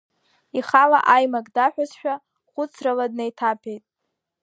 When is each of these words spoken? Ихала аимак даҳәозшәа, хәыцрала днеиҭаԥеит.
Ихала 0.59 0.99
аимак 1.15 1.47
даҳәозшәа, 1.55 2.13
хәыцрала 2.51 3.05
днеиҭаԥеит. 3.11 3.83